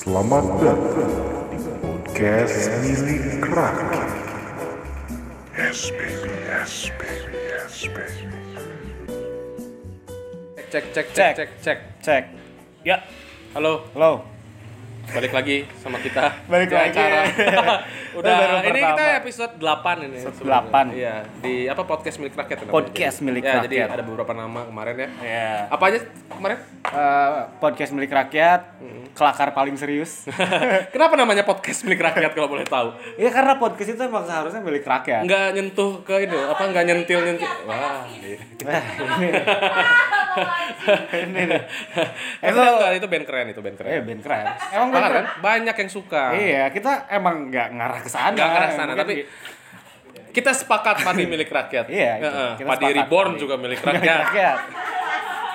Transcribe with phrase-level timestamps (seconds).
[0.00, 1.12] Selamat datang
[1.52, 4.08] di podcast milik rakyat.
[5.52, 8.24] Yes baby, yes baby, yes baby.
[10.72, 11.34] Cek cek cek Cek.
[11.36, 11.78] cek cek.
[12.00, 12.24] Cek.
[12.80, 13.04] Ya,
[13.52, 14.24] Halo, halo.
[15.12, 16.32] balik lagi sama kita.
[16.48, 16.96] Balik di lagi.
[16.96, 17.20] acara.
[18.10, 18.90] Udah Baru ini pertama.
[18.90, 20.18] kita episode 8 ini.
[20.18, 20.66] Episode sebenarnya.
[20.66, 20.86] 8.
[20.92, 22.74] Iya, di apa podcast milik rakyat ya namanya?
[22.74, 23.90] Podcast Jadi- milik ya, jadi rakyat.
[23.90, 25.08] ada beberapa nama kemarin ya.
[25.20, 25.50] Ya.
[25.68, 25.98] Apa aja
[26.28, 26.58] kemarin?
[26.82, 28.60] Eh, podcast milik rakyat,
[29.12, 30.26] kelakar paling serius.
[30.94, 32.88] Kenapa namanya podcast milik rakyat kalau boleh tahu?
[33.16, 35.22] ya karena podcast itu emang seharusnya milik rakyat.
[35.22, 37.46] Enggak nyentuh ke itu, apa enggak nyentil nyentil.
[37.64, 38.38] Wah, iya.
[38.60, 38.82] Nah,
[41.16, 41.40] ini.
[41.46, 41.62] nih.
[42.40, 43.90] Itu Itu enggak, itu band keren itu band keren.
[43.90, 44.44] eh band keren.
[44.70, 45.18] Emang band Banget keren.
[45.20, 45.26] kan?
[45.40, 46.24] Banyak yang suka.
[46.32, 48.32] Iya, kita emang nggak ngarah ke sana.
[48.32, 49.14] Enggak ke arah sana, tapi
[50.30, 51.86] kita sepakat padi milik rakyat.
[51.90, 52.26] Iya, itu.
[52.30, 52.98] Heeh, Kita Padi sepakat.
[53.02, 54.18] Reborn juga milik rakyat.
[54.30, 54.58] rakyat.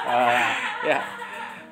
[0.05, 0.48] Eh,
[0.91, 1.00] ya.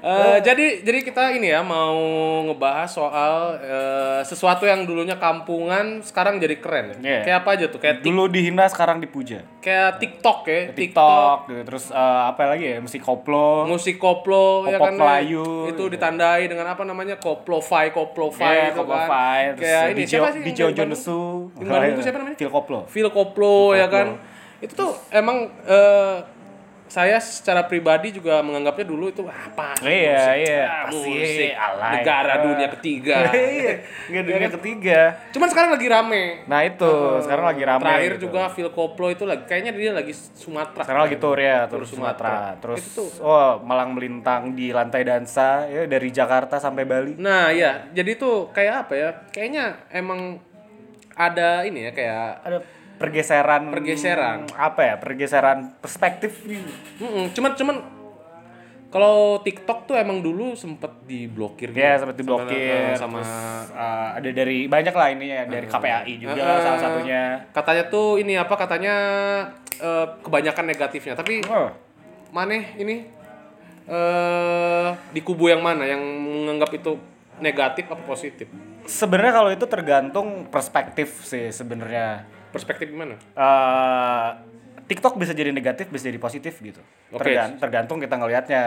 [0.03, 1.95] Eh, jadi jadi kita ini ya mau
[2.44, 7.00] ngebahas soal eh, sesuatu yang dulunya kampungan sekarang jadi keren.
[7.00, 7.23] Iya.
[7.23, 7.80] Kayak apa aja tuh?
[7.80, 9.47] Kayak dulu dihina sekarang dipuja.
[9.63, 11.61] kayak TikTok ya, TikTok, gitu.
[11.63, 12.78] terus eh, apa lagi ya?
[12.83, 13.63] Musik koplo.
[13.63, 15.72] musik koplo ya Popok kan Melayu.
[15.72, 19.08] itu ditandai dengan apa namanya koplo fi koplo fi Iya, gitu koplo kan.
[19.56, 20.78] Terus kayak ini Dijo, siapa sih Dijo Bandung?
[20.83, 21.22] Jonesu.
[21.63, 22.35] Yang itu siapa namanya?
[22.35, 22.80] Phil Koplo.
[22.91, 24.19] Phil Koplo ya kan
[24.63, 26.16] itu tuh emang eh,
[26.86, 30.62] saya secara pribadi juga menganggapnya dulu itu apa Iya, musik, iya.
[30.62, 31.92] ah, Pasti musik alay.
[31.95, 33.72] negara dunia ketiga Iya,
[34.08, 35.00] nggak dunia ketiga.
[35.30, 37.81] cuman sekarang lagi rame Nah itu, sekarang lagi rame.
[37.81, 38.23] terakhir gitu.
[38.23, 42.30] juga Phil Koplo itu lagi kayaknya dia lagi Sumatera Sekarang lagi tour ya, Tur Sumatera.
[42.30, 42.38] Sumatera.
[42.59, 43.09] Terus, Itu tuh.
[43.22, 47.14] oh malang melintang di lantai dansa ya dari Jakarta sampai Bali.
[47.16, 50.38] nah ya jadi tuh kayak apa ya kayaknya emang
[51.12, 52.58] ada ini ya kayak Ada
[53.04, 53.64] pergeseran.
[53.68, 54.40] Pergeseran.
[54.56, 54.96] Apa ya?
[54.96, 56.32] Pergeseran perspektif.
[57.36, 57.78] Cuman cuman
[58.88, 61.81] kalau TikTok tuh emang dulu sempet diblokir gitu.
[61.81, 62.94] Ya seperti blokir.
[62.94, 67.42] sama, terus, uh, ada dari banyak lah ini ya dari KPAI juga Eh, salah satunya.
[67.50, 68.96] katanya tuh ini apa katanya
[69.75, 71.74] eh, kebanyakan negatifnya tapi Oh,
[72.30, 73.09] mana ini
[73.84, 76.94] eh di kubu yang mana yang menganggap itu
[77.42, 78.46] negatif apa positif
[78.86, 82.30] sebenarnya kalau itu tergantung perspektif sih sebenarnya.
[82.53, 84.30] Perspektif gimana eh
[84.84, 86.84] TikTok bisa jadi negatif, bisa jadi positif gitu.
[87.09, 87.24] Oke.
[87.24, 88.64] Tergan- tergantung kita ngelihatnya.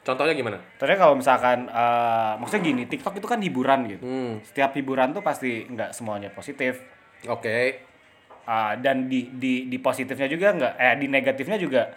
[0.00, 4.02] contohnya gimana Ternyata kalau misalkan, eh maksudnya gini, TikTok itu kan hiburan gitu.
[4.02, 6.82] hmm Setiap hiburan tuh pasti nggak semuanya positif.
[7.22, 7.86] oke
[8.50, 11.92] Eh, dan di, di di positifnya juga nggak, eh di negatifnya juga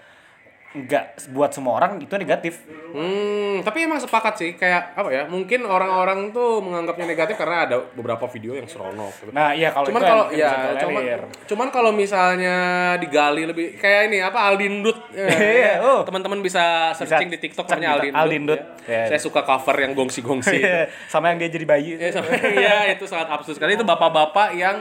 [0.76, 2.62] nggak buat semua orang itu negatif.
[2.94, 5.24] Hmm, tapi emang sepakat sih kayak apa ya?
[5.26, 9.09] Mungkin orang-orang tuh menganggapnya negatif karena ada beberapa video yang seronok.
[9.18, 9.31] Gitu.
[9.34, 11.02] Nah iya kalau cuman kalau bisa ya cuman
[11.44, 12.56] cuman kalau misalnya
[12.96, 15.26] digali lebih kayak ini apa Aldindut ya,
[15.59, 16.06] Iya, oh.
[16.06, 18.94] teman-teman bisa searching di TikTok namanya di- Aldindut, Aldindut, ya.
[18.94, 19.03] ya.
[19.09, 20.70] saya suka cover yang gongsi-gongsi itu.
[21.09, 21.98] sama yang dia jadi bayi.
[21.98, 24.78] Ya, sama- Iya itu sangat absurd sekali itu bapak-bapak yang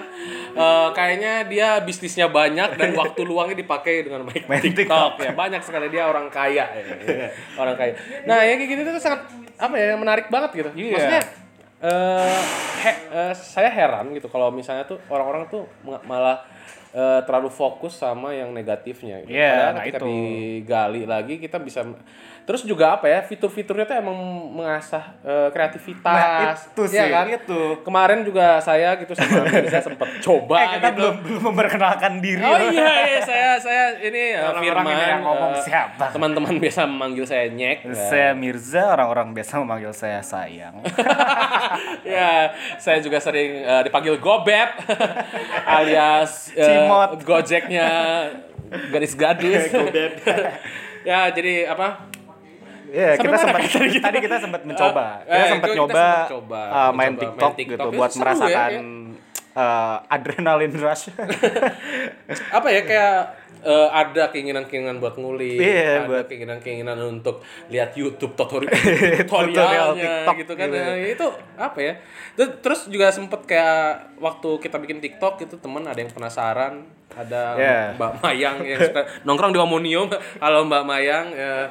[0.52, 4.76] eh, kayaknya dia bisnisnya banyak dan waktu luangnya dipakai dengan baik TikTok.
[4.84, 5.12] TikTok.
[5.18, 7.28] ya banyak sekali dia orang kaya ya, ya.
[7.56, 7.92] orang kaya
[8.22, 9.20] nah yang kayak gitu tuh sangat
[9.56, 10.92] apa ya menarik banget gitu Iya.
[10.92, 11.22] maksudnya
[11.80, 12.40] eh,
[12.80, 15.66] he- eh, saya heran gitu kalau misalnya tuh orang-orang tuh
[16.04, 16.46] malah
[16.92, 19.32] eh, terlalu fokus sama yang negatifnya gitu.
[19.32, 20.06] Iya, Padahal nah ketika itu.
[20.06, 21.80] digali lagi kita bisa
[22.42, 24.18] terus juga apa ya fitur-fiturnya tuh emang
[24.52, 27.26] mengasah eh, kreativitas Nah, itu Iya sih, kan?
[27.30, 27.60] itu.
[27.80, 30.96] kemarin juga saya gitu sama Mirza sempet coba Eh kita gitu.
[30.98, 32.42] belum belum memperkenalkan diri.
[32.42, 36.10] Oh iya, iya saya saya ini uh, Firman ini yang ngomong uh, siapa?
[36.10, 37.78] Teman-teman biasa memanggil saya Nyek.
[37.94, 40.82] Saya Mirza, orang-orang biasa memanggil saya sayang.
[42.04, 44.82] ya, saya juga sering uh, dipanggil Gobet
[45.78, 47.10] alias uh, Cimot.
[47.22, 47.88] Gojeknya
[48.90, 49.70] gadis-gadis.
[51.08, 52.12] ya, jadi apa?
[52.92, 54.04] Iya, Sampai kita sempat kita tadi gitu?
[54.04, 55.06] tadi kita sempat mencoba.
[55.24, 57.72] Eh, kita eh, sempat kita nyoba, sempat coba, uh, mencoba main main TikTok, TikTok.
[57.72, 58.82] gitu Itu buat ya, merasakan ya.
[59.56, 61.04] uh, adrenalin rush.
[62.60, 63.16] apa ya kayak
[63.62, 68.66] eh, ada keinginan-keinginan buat ngulik, Iya, ada buat- keinginan-keinginan untuk lihat YouTube tutori-
[69.20, 70.66] Tutorial tutorialnya TikTok gitu kan.
[70.68, 70.78] gitu.
[70.78, 71.94] Nah, itu apa ya?
[72.32, 73.82] Ter- Terus juga sempet kayak
[74.18, 77.78] waktu kita bikin TikTok itu temen ada yang penasaran, ada Iya.
[77.94, 80.08] Mbak Mayang yang suka nongkrong di Omonium.
[80.42, 81.68] Kalau Mbak Mayang ya,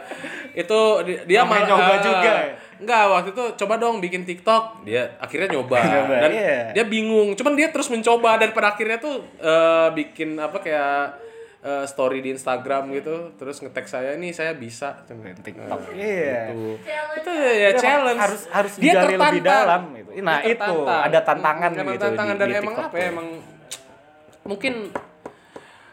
[0.53, 2.33] itu di- dia malah nyoba eh, juga.
[2.77, 4.81] Enggak, waktu itu coba dong bikin TikTok.
[4.83, 5.77] Dia akhirnya nyoba.
[5.87, 6.57] Nyoba, dan iya.
[6.71, 7.33] dia bingung.
[7.33, 11.29] Cuman dia terus mencoba dan pada akhirnya tuh eh, bikin apa kayak
[11.61, 15.93] eh, story di Instagram gitu, terus nge-tag saya nih saya bisa TikTok.
[15.93, 16.51] Iya.
[16.51, 16.81] Itu,
[17.17, 18.19] itu ya Dia challenge.
[18.19, 19.45] harus harus dia digali lebih tertantang.
[19.45, 20.09] dalam gitu.
[20.19, 21.01] Nah, Dia itu tertantang.
[21.03, 23.27] ada tantangan gitu tantangan di- dan di emang TikTok apa ya emang
[24.43, 24.73] mungkin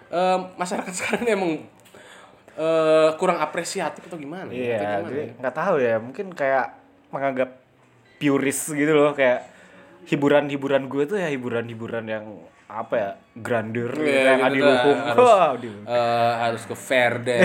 [0.09, 1.53] eh, masyarakat sekarang emang
[2.57, 4.49] eh, kurang apresiatif atau gimana?
[4.49, 5.33] Iya, Atau gimana jadi ya?
[5.39, 6.67] nggak tahu ya, mungkin kayak
[7.09, 7.51] menganggap
[8.17, 9.47] purist gitu loh kayak
[10.05, 12.25] hiburan-hiburan gue tuh ya hiburan-hiburan yang
[12.69, 14.69] apa ya grandeur gitu, Iya, yang gitu adi dah.
[14.77, 17.39] hukum harus, Wah, di- eh, harus ke Verde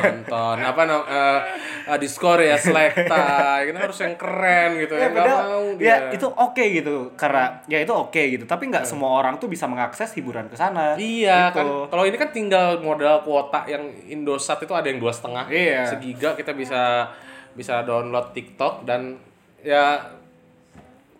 [0.00, 1.40] nonton apa eh,
[1.84, 3.28] eh, di skor ya Selekta
[3.62, 7.60] gitu harus yang keren gitu ya, ya padahal- mau ya dia itu oke gitu karena
[7.66, 11.52] ya itu oke gitu tapi nggak semua orang tuh bisa mengakses hiburan ke sana Iya
[11.52, 11.56] Gitu.
[11.56, 15.84] kan, kalau ini kan tinggal modal kuota yang Indosat itu ada yang dua setengah Iya.
[15.86, 17.12] segiga kita bisa
[17.50, 19.20] bisa download TikTok dan
[19.60, 20.00] ya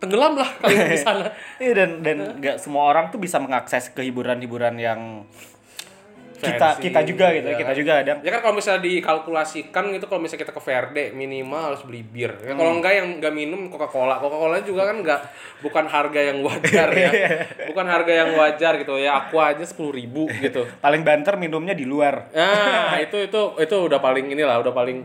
[0.01, 1.29] tenggelam lah kalian di sana.
[1.61, 5.29] Iya dan dan nggak semua orang tuh bisa mengakses ke hiburan-hiburan yang
[6.41, 9.93] kita Fancy, kita juga gitu ya, ya kita juga ada Ya kan kalau misalnya dikalkulasikan
[9.93, 12.33] gitu kalau misalnya kita ke Verde minimal harus beli bir.
[12.41, 12.81] Ya, kalau Hmm.
[12.81, 14.17] enggak yang enggak minum Coca-Cola.
[14.17, 15.21] Coca-Cola juga kan enggak
[15.61, 17.11] bukan harga yang wajar ya.
[17.69, 19.21] bukan harga yang wajar gitu ya.
[19.21, 20.65] Aqua aja 10.000 ribu gitu.
[20.85, 22.33] paling banter minumnya di luar.
[22.33, 25.05] Nah, itu itu itu udah paling inilah, udah paling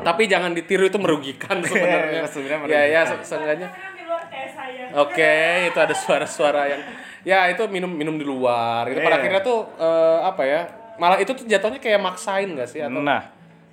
[0.00, 2.24] tapi jangan ditiru itu merugikan sebenarnya.
[2.24, 3.68] Sebenarnya Ya ya seenggaknya.
[4.96, 5.34] Oke,
[5.68, 6.82] itu ada suara-suara yang
[7.22, 8.86] ya itu minum minum di luar.
[8.86, 9.20] Itu pada Iya.
[9.20, 10.60] akhirnya tuh eh, apa ya?
[10.96, 13.22] Malah itu tuh jatuhnya kayak maksain gak sih atau Nah,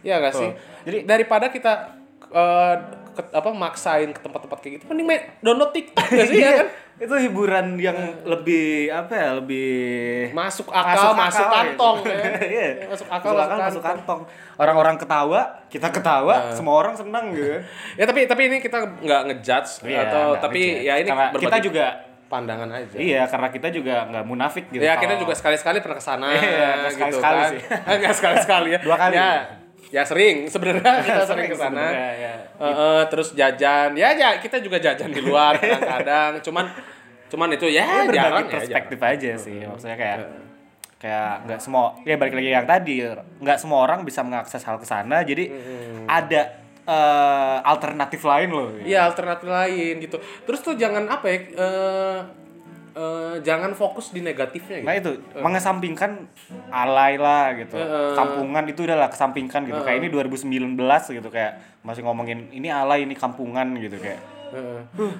[0.01, 0.49] Iya gak sih?
[0.83, 1.95] Jadi daripada kita
[2.27, 2.75] eh,
[3.13, 6.67] ke- apa maksain ke tempat-tempat kayak gitu, mending main download TikTok gak sih ya kan?
[6.93, 12.13] Itu hiburan yang lebih apa ya lebih Masuk akal, masuk, kantong gitu.
[12.13, 12.31] ya.
[12.39, 12.67] Iya.
[12.85, 14.21] Masuk akal, masuk, akal, masuk kantong.
[14.23, 14.55] kantong.
[14.55, 17.59] Orang-orang ketawa, kita ketawa, semua orang senang gitu.
[17.99, 20.85] Ya tapi tapi ini kita nggak ngejudge Iya, atau nggak tapi ngejudge.
[20.85, 21.85] ya ini Karena kita juga
[22.23, 22.97] pandangan aja.
[22.97, 24.81] iya karena kita juga nggak munafik gitu.
[24.81, 26.41] Ya kita juga sekali-sekali pernah ke sana Iya,
[26.89, 27.51] gitu sekali-sekali kan.
[27.51, 27.61] sih.
[27.93, 28.79] Enggak sekali-sekali ya.
[28.79, 29.13] Dua kali.
[29.13, 29.29] Ya,
[29.93, 31.85] ya sering sebenarnya kita sering ke sana.
[31.93, 32.33] ya.
[32.57, 33.93] Heeh, terus jajan.
[33.93, 36.41] Ya ya kita juga jajan di luar kadang-kadang.
[36.41, 36.65] Cuman
[37.29, 38.61] cuman itu ya, ya jarang ya.
[38.61, 40.17] perspektif aja sih maksudnya kayak
[41.01, 43.01] kayak nggak semua ya balik lagi yang tadi
[43.41, 45.49] nggak semua orang bisa mengakses hal ke sana jadi
[46.05, 46.41] ada
[46.85, 50.21] eh, alternatif lain loh Iya alternatif lain gitu.
[50.45, 51.37] Terus tuh jangan apa ya?
[51.57, 52.19] eh
[52.93, 54.87] eh, jangan fokus di negatifnya gitu.
[54.87, 56.11] nah itu mengesampingkan
[56.69, 58.13] alay lah gitu Heeh.
[58.13, 60.77] kampungan itu udahlah kesampingkan gitu kayak ini 2019
[61.11, 65.13] gitu kayak masih ngomongin ini alay ini kampungan gitu kayak Heeh.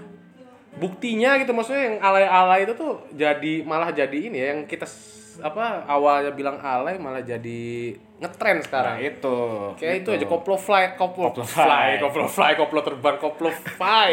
[0.74, 4.90] Buktinya gitu maksudnya yang alay-alay itu tuh jadi malah jadi ini ya yang kita
[5.38, 8.98] apa awalnya bilang alay malah jadi ngetren nah sekarang.
[8.98, 9.38] itu
[9.78, 10.18] Kayak itu gitu.
[10.18, 11.90] aja koplo fly, koplo, Koplo fly, fly.
[12.02, 14.12] koplo fly, koplo terbang, koplo fly.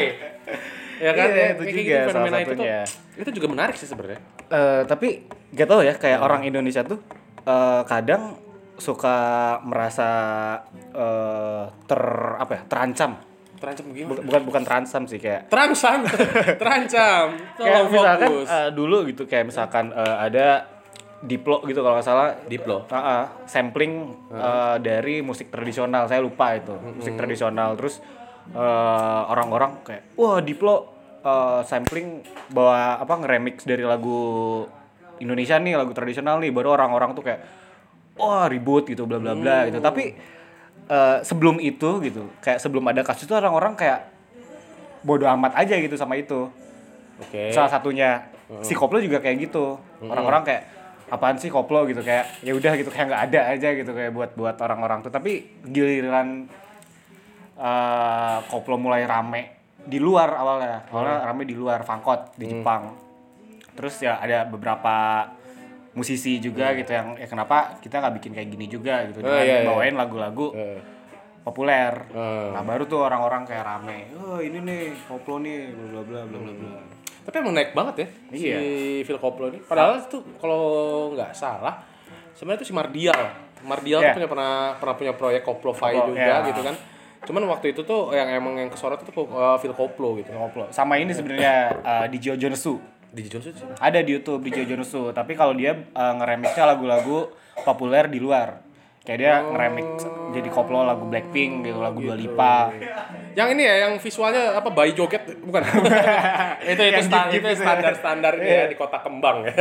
[1.05, 1.27] ya kan?
[1.29, 2.65] Iya, ya, itu kayak juga gitu salah fenomena itu tuh.
[3.21, 4.21] Itu juga menarik sih sebenarnya.
[4.49, 6.99] Eh, tapi gak tau ya kayak orang Indonesia tuh
[7.41, 8.41] eh, kadang
[8.75, 9.17] suka
[9.61, 10.09] merasa
[10.91, 12.03] eh, ter
[12.35, 13.13] apa ya terancam
[13.55, 14.09] Terancam gimana?
[14.11, 16.01] Buk- bukan bukan terancam sih kayak Terancam,
[16.61, 17.25] terancam.
[17.55, 18.49] kayak Tolong misalkan fokus.
[18.49, 20.47] eh, dulu gitu kayak misalkan eh, ada
[21.21, 22.89] diplo gitu kalau nggak salah Diplo.
[22.89, 23.93] Ah, ah, sampling
[24.33, 28.01] eh, dari musik tradisional saya lupa itu musik tradisional terus
[29.27, 34.65] orang-orang kayak wah diplo eh, sampling bawa apa ngeremix dari lagu
[35.21, 37.41] Indonesia nih lagu tradisional nih baru orang-orang tuh kayak
[38.17, 39.79] wah ribut gitu bla bla bla gitu.
[39.81, 40.17] Tapi
[40.89, 44.09] eh, sebelum itu gitu kayak sebelum ada kasus itu orang-orang kayak
[45.05, 46.49] bodoh amat aja gitu sama itu.
[47.21, 47.53] Oke.
[47.53, 48.33] salah satunya
[48.65, 49.77] si koplo juga kayak gitu.
[50.01, 50.63] Orang-orang kayak
[51.13, 51.85] apaan sih koplo?
[51.85, 55.13] gitu kayak ya udah gitu kayak nggak ada aja gitu kayak buat buat orang-orang tuh.
[55.13, 56.49] Tapi giliran
[57.61, 62.93] eh, koplo mulai rame di luar awalnya awalnya rame di luar Fangkot di Jepang
[63.73, 65.25] terus ya ada beberapa
[65.91, 69.43] musisi juga gitu yang ya kenapa kita nggak bikin kayak gini juga gitu Oh, dengan
[69.43, 69.67] iya, iya.
[69.67, 70.79] bawain lagu-lagu Eh,
[71.41, 72.49] populer Eh.
[72.53, 76.53] nah baru tuh orang-orang kayak rame oh ini nih koplo nih bla bla bla bla
[76.53, 76.83] bla bla
[77.21, 78.57] Tapi emang naik banget ya Iya.
[78.57, 78.69] si
[79.05, 79.61] Phil Koplo ini.
[79.61, 80.63] Padahal tuh kalau
[81.13, 81.85] nggak salah
[82.33, 83.21] sebenarnya itu si Mardial.
[83.61, 84.07] Mardial Iya.
[84.09, 86.49] tuh punya pernah pernah punya proyek Koplo Koplo, juga iya.
[86.49, 86.75] gitu kan.
[87.21, 90.33] Cuman waktu itu tuh yang emang yang kesorot itu uh, Phil Koplo gitu.
[90.33, 93.67] koplo sama ini sebenarnya uh, di Jonesu Di Johnson sih.
[93.77, 97.29] ada di YouTube di Jonesu tapi kalau dia uh, ngeremixnya lagu-lagu
[97.61, 98.63] populer di luar
[99.01, 102.71] kayak dia ngeremix jadi koplo lagu Blackpink gitu lagu Dua Lipa
[103.31, 105.63] Yang ini ya yang visualnya apa bayi joget bukan?
[106.67, 109.55] itu itu, Yang sta- gif-gif itu standar standar ya di kota kembang ya.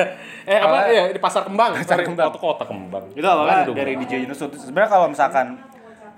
[0.44, 1.78] Eh apa ya di pasar kembang.
[1.78, 2.34] Pasar Kembang.
[2.34, 3.06] Kota kota kembang.
[3.14, 3.78] itu awalnya Bandung.
[3.78, 5.62] dari DJ Jonesu Terus sebenarnya kalau misalkan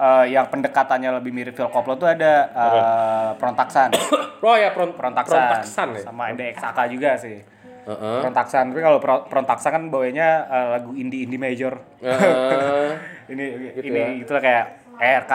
[0.02, 3.94] uh, yang pendekatannya lebih mirip Phil Koplo tuh ada uh, Prontaksan
[4.42, 6.02] Oh ya pron Prontaksan, Prontaksan ya.
[6.02, 7.38] sama ada XAK juga sih
[7.82, 8.18] Heeh.
[8.20, 12.90] Prontaksan tapi kalau Pro- Prontaksan kan bawanya uh, lagu indie indie major Heeh.
[13.32, 14.08] ini Gitu ini ya.
[14.20, 14.66] gitu lah kayak
[15.02, 15.34] RK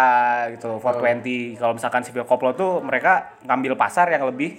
[0.54, 4.58] gitu 420 kalau misalkan si Phil Koplo tuh mereka ngambil pasar yang lebih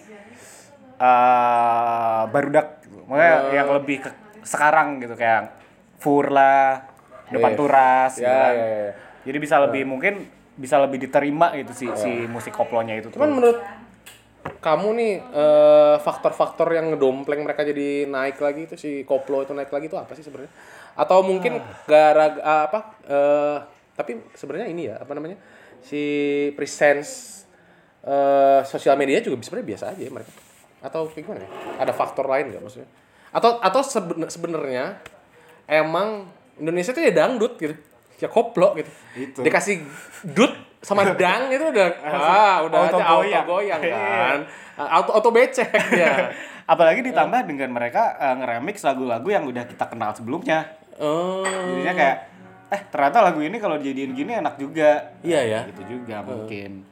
[0.97, 3.05] eh barudak gitu.
[3.05, 3.53] makanya Oh.
[3.53, 4.09] yang lebih ke
[4.41, 5.53] sekarang gitu kayak
[5.97, 6.83] Fur lah
[7.27, 7.57] depan Iya.
[7.57, 8.53] turas gitu Ya, kan.
[8.53, 8.91] ya, ya.
[9.27, 10.23] Jadi bisa lebih mungkin
[10.57, 13.59] bisa lebih diterima gitu si si musik koplonya itu tuh Cuman menurut
[14.57, 19.69] kamu nih eh, faktor-faktor yang ngedompleng mereka jadi naik lagi itu si koplo itu naik
[19.69, 20.51] lagi itu apa sih sebenarnya?
[20.97, 22.79] Atau mungkin gara ah, apa?
[23.05, 23.57] eh,
[23.97, 25.37] tapi sebenarnya ini ya apa namanya
[25.83, 26.01] si
[26.57, 27.43] presence
[28.07, 30.31] eh, sosial media juga sebenarnya biasa aja ya mereka.
[30.81, 31.49] Atau kayak gimana ya?
[31.85, 32.89] Ada faktor lain nggak maksudnya?
[33.35, 34.97] Atau atau seben- sebenarnya
[35.67, 37.75] emang Indonesia tuh ya dangdut gitu,
[38.17, 38.91] ya koplo gitu.
[39.13, 39.39] Itu.
[39.41, 39.81] Dikasih
[40.33, 43.45] dut sama dang itu udah ah udah Auto aja auto goyang.
[43.45, 43.97] goyang Iya.
[43.97, 44.39] kan.
[44.77, 46.29] Auto auto becek ya.
[46.73, 50.67] Apalagi ditambah dengan mereka eh, ngeremix lagu-lagu yang udah kita kenal sebelumnya.
[50.99, 51.45] Oh.
[51.45, 52.17] Jadinya kayak
[52.67, 55.15] eh ternyata lagu ini kalau dijadiin gini enak juga.
[55.23, 55.59] Iya ya.
[55.71, 56.83] Gitu juga mungkin.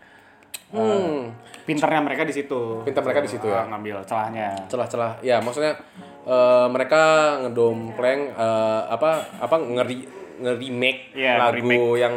[0.71, 1.31] Hmm.
[1.65, 2.81] Pinternya mereka di situ.
[2.83, 3.63] Pinter mereka di situ ya.
[3.63, 4.49] Eh, ngambil celahnya.
[4.67, 5.19] Celah-celah.
[5.19, 5.75] Ya, maksudnya
[6.23, 7.03] eh, mereka
[7.43, 11.99] ngedompleng eh, apa apa ngeri nge-remake Iya, lagu nge-remake.
[11.99, 12.15] yang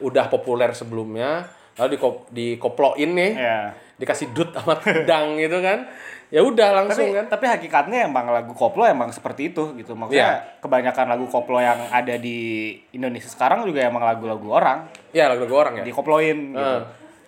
[0.00, 3.32] udah populer sebelumnya lalu dikop, dikoploin nih.
[3.36, 3.58] Iya.
[3.96, 5.84] Dikasih dut sama dang gitu kan.
[6.30, 7.26] Ya udah langsung Tapi, kan.
[7.26, 9.92] tapi hakikatnya emang lagu koplo emang seperti itu gitu.
[9.92, 10.62] Maksudnya Iya.
[10.62, 15.74] kebanyakan lagu koplo yang ada di Indonesia sekarang juga emang lagu-lagu orang Ya lagu-lagu orang
[15.80, 15.84] ya.
[15.84, 16.62] dikoploin gitu.
[16.62, 16.80] Eh.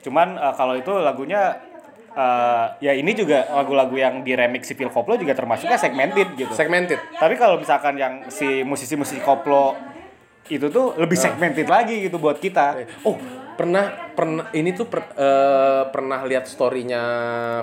[0.02, 1.58] Cuman eh, kalau itu lagunya
[2.12, 6.52] eh, ya ini juga lagu-lagu yang di remix si Phil Koplo juga termasuknya segmented gitu.
[6.52, 7.00] Segmented.
[7.12, 9.74] Tapi kalau misalkan yang si musisi-musisi koplo
[10.50, 12.82] itu tuh lebih segmented lagi gitu buat kita.
[13.06, 13.14] Oh,
[13.54, 17.02] pernah pernah ini tuh per- eh, pernah lihat storynya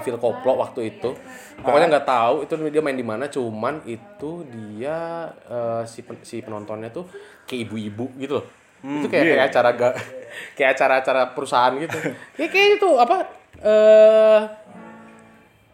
[0.06, 1.12] Phil Koplo waktu itu.
[1.60, 6.40] Pokoknya nggak tahu itu dia main di mana, cuman itu dia eh, si pen- si
[6.40, 7.04] penontonnya tuh
[7.44, 8.48] kayak ibu-ibu gitu loh.
[8.80, 9.34] itu kayak iya.
[9.36, 9.90] kayak acara ga,
[10.56, 12.00] kayak acara-acara perusahaan gitu.
[12.40, 13.18] kayak kayak itu apa
[13.60, 14.40] eh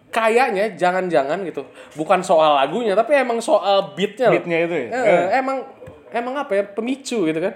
[0.10, 1.68] kayaknya jangan-jangan gitu.
[1.94, 4.32] Bukan soal lagunya, tapi emang soal beatnya.
[4.32, 4.88] Beatnya itu ya?
[4.90, 5.26] Eh, Eh.
[5.44, 5.60] emang
[6.16, 6.64] emang apa ya?
[6.64, 7.54] Pemicu gitu kan?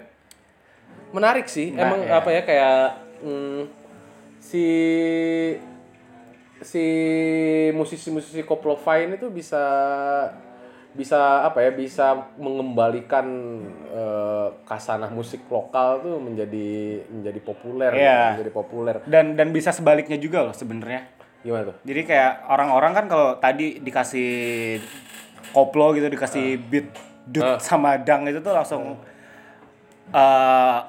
[1.09, 1.71] Menarik sih.
[1.71, 2.19] Nah, emang ya.
[2.19, 2.41] apa ya?
[2.43, 2.79] Kayak
[3.23, 3.61] mm,
[4.37, 4.65] si
[6.59, 6.85] si
[7.71, 9.63] musisi-musisi koplo fine itu bisa
[10.91, 11.71] bisa apa ya?
[11.71, 13.25] Bisa mengembalikan
[13.89, 18.21] eh, kasanah musik lokal tuh menjadi menjadi populer gitu, Iya.
[18.35, 18.95] menjadi populer.
[19.07, 21.17] Dan dan bisa sebaliknya juga loh sebenarnya.
[21.39, 21.77] gimana tuh?
[21.87, 24.75] Jadi kayak orang-orang kan kalau tadi dikasih
[25.55, 26.91] koplo gitu dikasih beat
[27.29, 27.57] dut Ah.
[27.61, 28.97] sama dang itu tuh langsung
[30.09, 30.79] eh,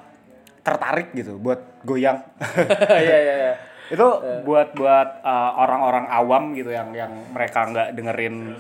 [0.61, 2.21] tertarik gitu buat goyang.
[3.05, 3.55] iya iya iya.
[3.95, 4.07] Itu
[4.47, 8.55] buat buat uh, orang-orang awam gitu yang yang mereka nggak dengerin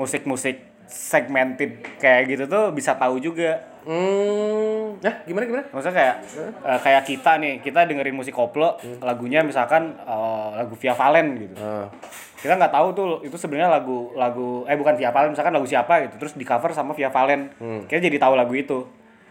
[0.00, 3.60] musik-musik segmented kayak gitu tuh bisa tahu juga.
[3.84, 5.64] Hmm nah gimana gimana?
[5.68, 6.16] Maksudnya kayak
[6.64, 11.54] uh, kayak kita nih kita dengerin musik koplo lagunya misalkan uh, lagu Via Valen gitu.
[11.60, 11.92] Ah.
[12.42, 16.02] Kita nggak tahu tuh itu sebenarnya lagu lagu eh bukan Via Valen misalkan lagu siapa
[16.02, 17.54] gitu terus di cover sama Via Valen
[17.86, 18.82] kita jadi tahu lagu itu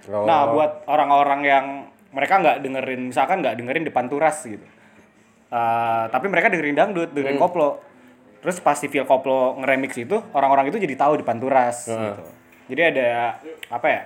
[0.01, 0.25] Oh.
[0.25, 1.65] nah buat orang-orang yang
[2.09, 4.65] mereka nggak dengerin misalkan nggak dengerin depan turas gitu
[5.45, 7.77] Eh, tapi mereka dengerin dangdut dengerin koplo
[8.39, 12.23] terus pas si Phil Koplo ngeremix itu orang-orang itu jadi tahu depan turas gitu
[12.65, 13.07] jadi ada
[13.69, 14.01] apa ya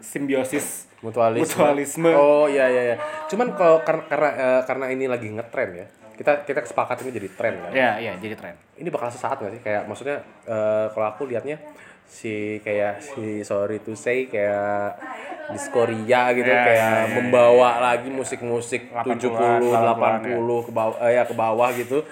[0.00, 1.56] simbiosis mutualisme.
[1.56, 2.10] Mutualisme.
[2.12, 2.96] Oh iya iya iya.
[3.26, 5.86] Cuman kalau karena karena, eh, karena ini lagi ngetren ya.
[6.20, 7.72] Kita kita sepakat ini jadi tren kan.
[7.72, 9.60] ya iya jadi tren Ini bakal sesaat nggak sih?
[9.64, 11.56] Kayak maksudnya eh, kalau aku lihatnya
[12.04, 15.00] si kayak si sorry to say kayak
[15.48, 20.96] diskoria gitu Ya, kayak ya, ya, membawa lagi musik-musik 80-an, 70 80-an, 80 ke bawah
[21.00, 22.04] eh, ya ke bawah gitu.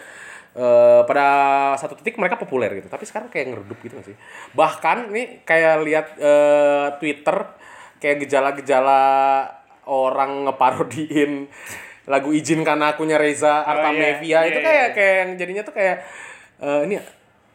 [0.59, 1.27] Eh, pada
[1.79, 4.17] satu titik mereka populer gitu tapi sekarang kayak ngeredup gitu sih
[4.59, 7.47] bahkan nih kayak lihat eh, Twitter
[8.03, 9.03] kayak gejala-gejala
[9.87, 11.47] orang ngeparodiin
[12.09, 14.95] lagu izinkan akunya Reza Artamevia iya, itu iya, kayak iya.
[14.97, 15.97] kayak yang jadinya tuh kayak
[16.65, 16.95] eh, ini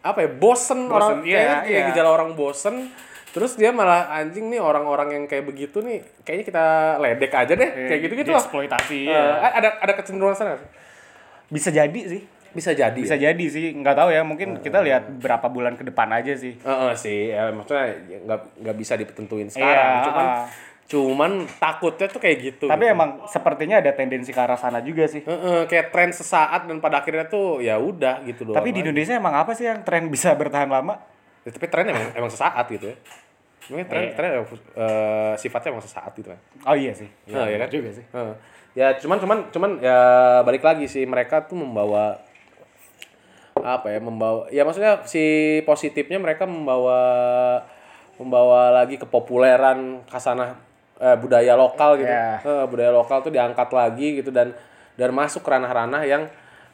[0.04, 1.88] apa ya bosen, orang iya, kayak, kayak iya.
[1.90, 2.94] gejala orang bosen
[3.34, 6.66] terus dia malah anjing nih orang-orang yang kayak begitu nih kayaknya kita
[7.02, 9.42] ledek aja deh kayak gitu gitu loh eksploitasi ya.
[9.42, 10.62] ada ada kecenderungan sana
[11.50, 12.22] bisa jadi sih
[12.54, 13.34] bisa jadi bisa ya?
[13.34, 16.94] jadi sih nggak tahu ya mungkin kita lihat berapa bulan ke depan aja sih Heeh
[16.94, 19.74] sih, ya, maksudnya ya nggak nggak bisa ditentuin sekarang.
[19.74, 20.46] Iya, cuman ah.
[20.94, 22.66] Cuman takutnya tuh kayak gitu.
[22.70, 22.94] tapi gitu.
[22.94, 27.02] emang sepertinya ada tendensi ke arah sana juga sih Heeh, kayak tren sesaat dan pada
[27.02, 28.56] akhirnya tuh ya udah gitu doang.
[28.56, 31.02] tapi di Indonesia emang apa sih yang tren bisa bertahan lama
[31.44, 32.96] Ya, tapi tren emang emang sesaat gitu ya.
[33.68, 34.16] Mungkin tren Iya.
[34.16, 36.40] tren emang, eh, sifatnya emang sesaat gitu kan.
[36.64, 37.68] oh iya sih Nah, ya kan?
[37.68, 38.36] juga sih Heeh.
[38.74, 40.00] Ya cuman cuman cuman ya
[40.42, 42.16] balik lagi sih mereka tuh membawa
[43.56, 45.24] apa ya membawa ya maksudnya si
[45.64, 47.00] positifnya mereka membawa
[48.16, 50.58] membawa lagi kepopuleran kasanah
[51.04, 52.40] eh, budaya lokal gitu Iya.
[52.40, 54.56] Eh, budaya lokal tuh diangkat lagi gitu dan
[54.96, 56.24] dan masuk ke ranah-ranah yang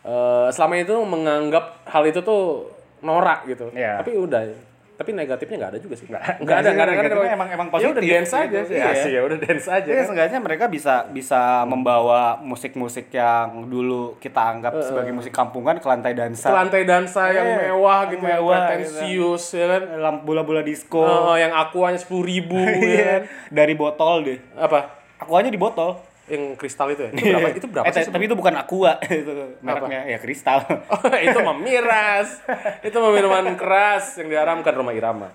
[0.05, 2.69] eh, selama itu menganggap hal itu tuh
[3.01, 3.97] norak gitu Iya.
[3.99, 4.68] tapi udah
[4.99, 6.05] tapi negatifnya nggak ada juga sih.
[6.05, 6.93] Nggak- Nggak ada, sih, nggak ada.
[6.99, 7.31] ada.
[7.31, 8.67] emang- emang Ya udah positif dance aja gitu.
[8.67, 8.75] sih.
[8.75, 8.89] Iya.
[8.91, 9.85] Iya, ya udah dance aja.
[9.85, 10.05] Jadi kan.
[10.05, 16.11] seenggaknya mereka bisa bisa membawa musik-musik yang dulu kita anggap sebagai musik kampungan ke lantai
[16.11, 16.45] dansa.
[16.45, 19.81] Ke lantai dansa yang Iya, mewah yang gitu, yang mewah, pretensius ya kan.
[19.97, 20.99] Lampu bola-bola disco.
[20.99, 23.21] Oh, yang akuanya sepuluh ribu ya Iya, kan.
[23.49, 24.39] dari botol deh.
[24.53, 24.99] Apa?
[25.17, 25.95] Akuanya di botol.
[26.29, 27.11] Yang kristal itu ya?
[27.11, 27.47] Itu berapa?
[27.51, 28.07] Itu berapa Eh, sih?
[28.07, 30.61] tapi itu bukan aqua itu mereknya ya kristal.
[30.93, 32.39] Oh, itu mah miras.
[32.79, 35.33] itu minuman keras yang diharamkan Roma Irama.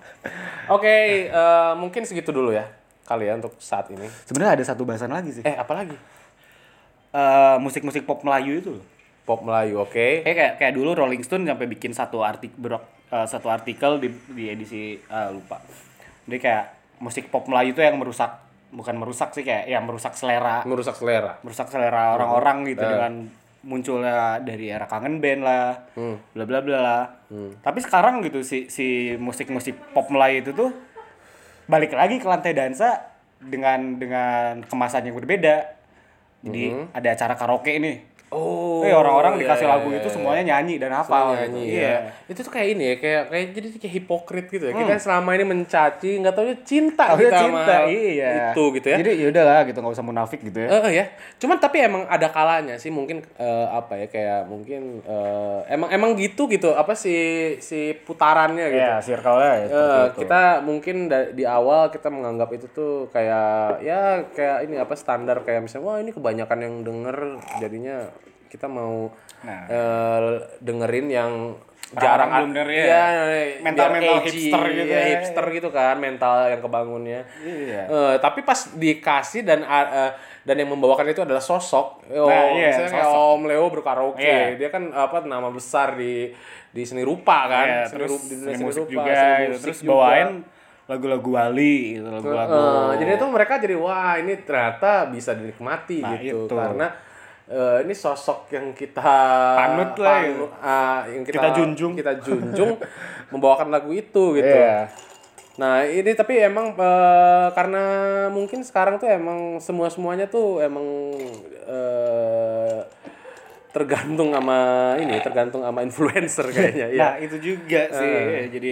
[0.67, 0.87] Oke,
[1.27, 2.65] eh, mungkin segitu dulu ya
[3.03, 4.07] kali ya untuk saat ini.
[4.23, 5.43] Sebenarnya ada satu bahasan lagi sih.
[5.43, 5.93] Eh, apa lagi?
[7.11, 8.83] Eh, musik-musik pop Melayu itu loh.
[9.23, 10.21] Pop Melayu, oke.
[10.21, 14.07] Kayak kayak, kayak dulu Rolling Stone sampai bikin satu artik berok- eh, satu artikel di
[14.29, 15.59] di edisi eh, lupa.
[16.23, 16.65] Jadi kayak
[16.97, 21.37] musik pop Melayu itu yang merusak bukan merusak sih kayak yang merusak selera Merusak selera.
[21.41, 22.89] merusak selera orang-orang gitu Eh.
[22.89, 23.13] dengan
[23.61, 26.21] munculnya dari era kangen band lah, Hmm.
[26.31, 27.03] bla bla bla lah.
[27.59, 30.69] Tapi sekarang gitu si si musik-musik pop Melayu itu tuh
[31.65, 33.01] balik lagi ke lantai dansa
[33.35, 35.65] dengan dengan kemasan yang berbeda.
[36.41, 38.05] Jadi ada acara karaoke nih.
[38.35, 38.43] Hmm.
[38.43, 38.83] Oh.
[38.83, 40.15] Eh orang-orang dikasih iya, lagu iya, itu iya.
[40.19, 41.79] semuanya nyanyi dan hafal nyanyi gitu.
[41.81, 41.97] ya.
[42.27, 44.73] Itu tuh kayak ini ya, kayak kayak jadi kayak hipokrit gitu ya.
[44.75, 48.29] Kita selama ini mencaci, nggak tahu cinta Oh, kita ya sama cinta, iya.
[48.51, 48.97] itu gitu ya.
[48.99, 50.67] Jadi ya udahlah gitu nggak usah munafik gitu ya.
[50.67, 51.05] Eh, eh, ya.
[51.39, 56.11] Cuman tapi emang ada kalanya sih mungkin eh, apa ya kayak mungkin eh, emang emang
[56.19, 58.83] gitu gitu apa sih si putarannya gitu.
[58.83, 60.19] Iya, circle-nya ya Eh, itu.
[60.21, 65.63] kita mungkin di awal kita menganggap itu tuh kayak ya kayak ini apa standar kayak
[65.63, 67.17] misalnya wah ini kebanyakan yang denger
[67.61, 67.97] jadinya
[68.55, 69.61] kita mau Nah.
[69.67, 70.21] eh,
[70.57, 71.31] dengerin yang
[71.93, 72.81] jarang belum denger ya.
[72.81, 73.03] Iya,
[73.61, 75.07] Mental-mental biar edgy, hipster gitu ya, ya.
[75.13, 77.81] hipster gitu kan mental yang kebangunnya Iya.
[77.85, 82.01] Eh, tapi pas dikasih dan uh, uh, dan yang membawakan itu adalah sosok.
[82.11, 83.29] Oh, Nah, iya, misalnya kayak sosok.
[83.31, 84.23] Om Leo berkaraoke.
[84.23, 84.57] Iya.
[84.57, 86.33] Dia kan apa nama besar di
[86.69, 87.65] di seni rupa kan.
[87.65, 89.51] Iya, Seni terus ru- di seni seni musik rupa, juga seni gitu.
[89.51, 89.89] musik Terus juga.
[89.91, 90.29] bawain
[90.85, 92.53] lagu-lagu Wali gitu, lagu-lagu.
[92.53, 96.53] Eh, jadi itu mereka jadi wah ini ternyata bisa dinikmati Nah, gitu itu.
[96.55, 96.87] karena
[97.47, 99.05] eh, ini sosok yang kita
[99.55, 100.31] Panut lah ya.
[100.31, 101.93] panu- ah, yang kita, Kita junjung.
[101.93, 102.71] kita junjung
[103.31, 104.45] membawakan lagu itu gitu.
[104.51, 104.89] Iya.
[105.55, 107.83] Nah ini tapi emang eh, karena
[108.27, 110.83] mungkin sekarang tuh emang semua semuanya tuh emang
[111.65, 112.79] eh,
[113.69, 114.57] tergantung sama
[114.95, 116.99] ini tergantung sama influencer kayaknya ya.
[117.01, 118.47] Nah, itu juga sih.
[118.49, 118.71] Jadi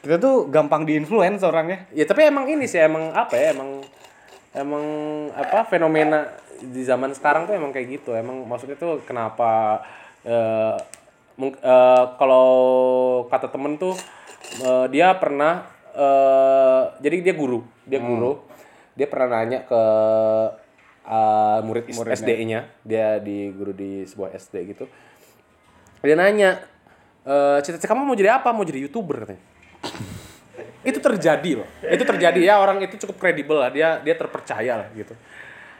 [0.00, 1.88] kita tuh gampang di-influence orangnya.
[1.90, 3.80] Ya tapi emang ini sih emang apa ya emang
[4.52, 4.84] emang
[5.32, 6.24] apa fenomena
[6.68, 8.12] di zaman sekarang tuh emang kayak gitu.
[8.12, 9.82] Emang maksudnya tuh kenapa
[11.34, 12.50] mung- eh, kalau
[13.26, 13.94] kata temen tuh
[14.60, 18.32] eh, dia pernah eh jadi dia guru, dia guru.
[18.94, 19.82] Dia pernah nanya ke
[21.04, 21.84] eh, murid
[22.16, 24.84] SD-nya, dia di guru di sebuah SD gitu.
[26.00, 26.62] Dia nanya,
[27.24, 28.52] eh cita-cita kamu mau jadi apa?
[28.54, 29.42] Mau jadi youtuber katanya
[30.84, 34.88] itu terjadi loh itu terjadi ya orang itu cukup kredibel lah dia dia terpercaya lah
[34.92, 35.16] gitu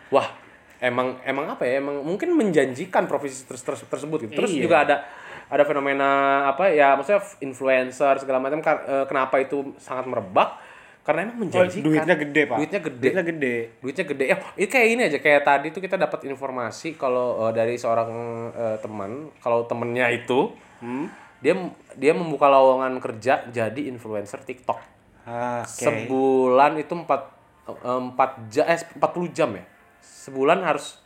[0.09, 0.33] wah
[0.79, 1.79] emang emang apa ya?
[1.79, 4.35] Emang mungkin menjanjikan profesi ter- ter- tersebut gitu.
[4.35, 4.63] Terus Iya.
[4.63, 4.97] juga ada
[5.45, 6.11] ada fenomena
[6.47, 6.95] apa ya?
[6.95, 10.57] Maksudnya influencer segala macam eh, kenapa itu sangat merebak?
[11.05, 11.85] Karena emang menjanjikan.
[11.85, 12.57] Oh, duitnya gede, Pak.
[12.57, 13.01] duitnya gede.
[13.05, 13.55] Duitnya gede.
[13.79, 14.25] duitnya gede.
[14.25, 15.19] Ya ini kayak ini aja.
[15.21, 18.11] Kayak tadi tuh kita dapat informasi kalau eh, dari seorang
[18.51, 19.29] eh, teman.
[19.39, 21.09] Kalau temennya itu Hmm?
[21.39, 21.53] dia
[21.95, 24.81] dia membuka lowongan kerja jadi influencer TikTok.
[25.25, 25.73] Ah, oke.
[25.73, 27.21] sebulan itu empat
[27.65, 29.65] eh, empat jam eh 40 jam ya
[30.05, 31.01] sebulan harus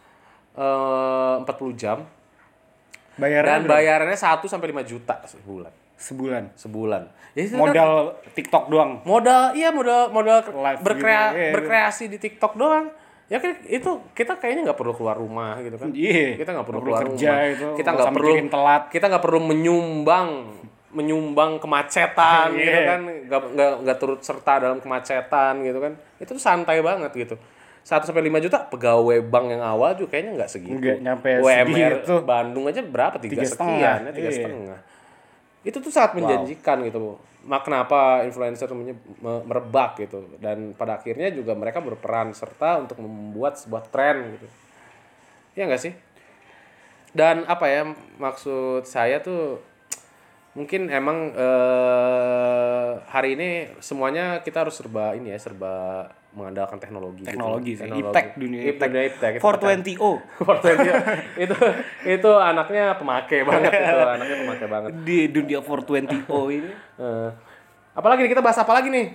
[0.52, 2.02] eh, 40 jam
[3.14, 6.42] Bayaran dan bayarannya 1 sampai 5 juta sebulan sebulan.
[6.54, 7.02] sebulan
[7.34, 7.92] ya, kan Modal
[8.30, 9.02] TikTok doang.
[9.04, 12.86] modal iya modal modal Live berkrea- gitu, berkreasi di TikTok doang
[13.26, 16.38] ya kan itu kita kayaknya nggak perlu keluar rumah gitu kan Iya.
[16.38, 17.66] kita nggak perlu Nggak keluar kerja rumah itu.
[17.74, 18.82] kita nggak perlu telat.
[18.88, 20.28] kita nggak perlu menyumbang
[20.88, 22.62] menyumbang kemacetan Iya.
[22.62, 27.10] gitu kan nggak nggak nggak turut serta dalam kemacetan gitu kan itu tuh santai banget
[27.12, 27.34] gitu
[27.88, 30.76] 1 sampai 5 juta pegawai bank yang awal juga kayaknya nggak segitu.
[30.76, 32.14] Nggak nyampe UMR segitu.
[32.20, 33.16] Bandung aja berapa?
[33.16, 34.36] Tiga, Tiga sekian, setengah, ya, tiga iya.
[34.36, 34.78] setengah.
[35.64, 37.16] Itu tuh sangat menjanjikan gitu.
[37.48, 38.68] Mak kenapa influencer
[39.24, 44.46] merebak gitu dan pada akhirnya juga mereka berperan serta untuk membuat sebuah tren gitu.
[45.56, 45.96] Iya nggak sih?
[47.16, 47.88] Dan apa ya
[48.20, 49.64] maksud saya tuh
[50.52, 56.04] mungkin emang eh, hari ini semuanya kita harus serba ini ya serba
[56.36, 57.24] mengandalkan teknologi.
[57.24, 57.30] gitu.
[57.32, 57.82] Teknologi sih.
[57.88, 58.08] Teknologi.
[58.12, 58.88] Iptek dunia Iptek, iptek.
[58.88, 59.32] dunia iptek.
[59.38, 60.10] Itu 420O.
[60.44, 61.56] 420 itu
[62.04, 64.90] itu anaknya pemakai banget itu anaknya pemakai banget.
[65.02, 66.72] Di dunia 420O ini.
[66.98, 67.30] Eh,
[67.94, 69.14] apalagi nih kita bahas apa lagi nih?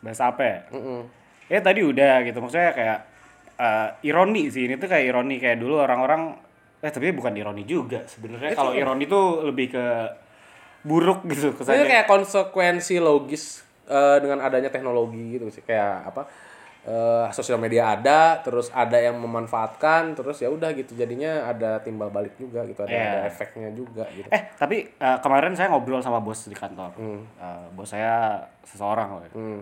[0.00, 0.58] Bahasa apa ya?
[0.72, 1.04] Mm-mm.
[1.52, 2.40] Ya tadi udah gitu.
[2.40, 2.98] Maksudnya kayak
[3.60, 4.64] eh, ironi sih.
[4.64, 5.36] Ini tuh kayak ironi.
[5.36, 6.32] Kayak dulu orang-orang...
[6.80, 8.56] Eh tapi bukan ironi juga sebenarnya.
[8.56, 9.84] Kalau ironi tuh lebih ke...
[10.82, 11.86] buruk gitu kesannya.
[11.86, 16.22] kayak konsekuensi logis eh, dengan adanya teknologi gitu sih kayak apa
[16.82, 22.08] eh, sosial media ada terus ada yang memanfaatkan terus ya udah gitu jadinya ada timbal
[22.08, 23.02] balik juga gitu ada, Iya.
[23.04, 26.90] ada efeknya juga gitu Eh tapi eh, kemarin saya ngobrol sama bos di kantor.
[26.98, 29.22] Eh, bos saya seseorang loh.
[29.32, 29.60] hmm.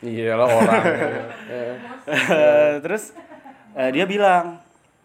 [0.00, 0.82] iya lah orang
[2.08, 3.12] Eh, Terus
[3.72, 4.58] eh, dia bilang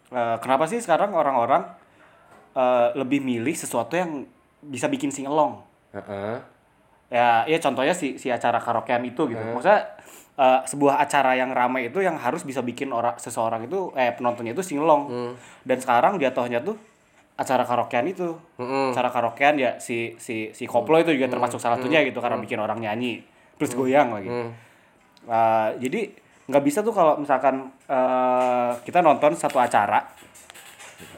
[0.08, 1.66] eh, kenapa sih sekarang orang-orang
[2.52, 4.22] eh, lebih milih sesuatu yang
[4.58, 5.62] bisa bikin singelong.
[5.92, 6.38] heeh.
[7.06, 9.38] Ya, ya contohnya si si acara karaokean itu gitu.
[9.54, 9.82] Maksudnya
[10.36, 14.52] eh, sebuah acara yang ramai itu yang harus bisa bikin orang seseorang itu eh penontonnya
[14.52, 15.08] itu singelong.
[15.62, 16.74] Dan sekarang jatuhnya tuh
[17.36, 18.34] acara karaokean itu.
[18.90, 22.58] Acara karaokean ya si si si koplo itu juga termasuk salah satunya gitu karena bikin
[22.58, 23.22] orang nyanyi
[23.56, 24.28] terus goyang lagi.
[25.26, 26.00] Eh, jadi
[26.46, 30.06] nggak bisa tuh kalau misalkan eh, kita nonton satu acara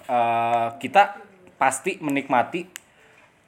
[0.08, 1.16] eh, kita
[1.56, 2.60] pasti menikmati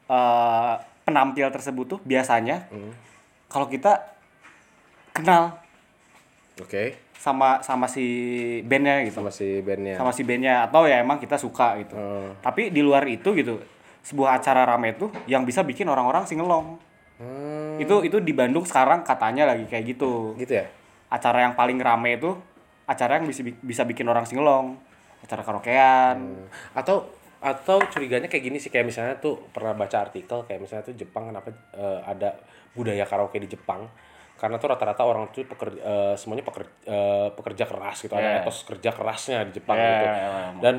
[0.08, 0.74] eh,
[1.10, 2.70] penampil tersebut tuh biasanya
[3.50, 3.98] kalau kita
[5.10, 5.58] kenal
[6.62, 6.94] oke.
[7.18, 8.06] sama sama si
[8.62, 9.20] bandnya gitu.
[9.20, 9.98] Sama si bandnya.
[9.98, 11.98] Sama si bandnya atau ya emang kita suka gitu.
[11.98, 12.38] Hmm.
[12.40, 13.58] tapi di luar itu gitu
[14.06, 16.80] sebuah acara rame tuh yang bisa bikin orang-orang singelong
[17.20, 20.32] Hmm, itu itu di Bandung sekarang katanya lagi kayak gitu.
[20.40, 20.64] Gitu ya?
[21.12, 22.32] Acara yang paling rame itu
[22.88, 24.80] acara yang bisa bisa bikin orang singelong
[25.20, 26.16] acara karaokean.
[26.16, 26.48] Hmm.
[26.72, 27.04] atau
[27.40, 31.28] atau curiganya kayak gini sih kayak misalnya tuh pernah baca artikel kayak misalnya tuh Jepang
[31.28, 32.36] kenapa eh, ada
[32.70, 33.88] budaya karaoke di Jepang
[34.36, 36.72] karena tuh rata-rata orang tuh pekerja eh, semuanya pekerja,
[37.32, 38.40] pekerja keras gitu ada Yeah.
[38.40, 40.52] etos kerja kerasnya di Jepang Yeah, gitu yeah, yeah.
[40.60, 40.74] dan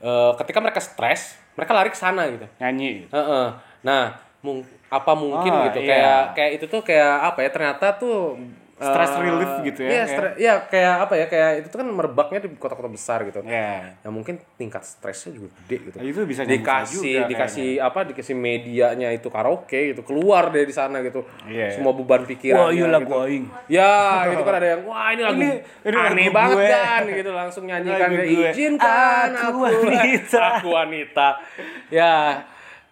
[0.00, 1.22] eh, ketika mereka stres
[1.54, 3.14] mereka lari ke sana gitu nyanyi gitu.
[3.14, 3.46] Heeh.
[3.82, 5.90] Nah, mung- apa mungkin Ah, gitu iya.
[5.90, 8.38] kayak kayak itu tuh kayak apa ya ternyata tuh
[8.74, 10.08] Stress eh, relief gitu ya, Iya, kayak.
[10.10, 13.38] stre- iya, kayak apa ya kayak itu tuh kan merebaknya di kota-kota besar gitu.
[13.40, 13.94] Ya.
[13.96, 15.96] Ya mungkin tingkat stresnya juga gede gitu.
[15.96, 21.00] Nah, itu bisa dikasih juga dikasih apa dikasih medianya itu karaoke gitu keluar dari sana
[21.00, 21.22] gitu.
[21.44, 21.70] Iya.
[21.70, 22.68] Semua beban pikiran.
[22.68, 23.14] iya gitu.
[23.16, 23.44] aing.
[23.66, 23.94] Ya,
[24.28, 26.68] gitu kan ada yang wah ini lagu Ini- ini aneh lagu banget gue.
[26.68, 31.28] kan gitu langsung nyanyikan Lagu izinkan Aku aku wanita." aku wanita.
[31.88, 32.14] Ya.